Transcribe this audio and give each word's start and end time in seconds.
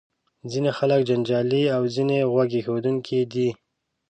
ځینې 0.51 0.71
خلک 0.77 1.01
جنجالي 1.09 1.63
او 1.75 1.81
ځینې 1.95 2.17
غوږ 2.31 2.49
ایښودونکي 2.57 3.19
دي. 3.33 3.49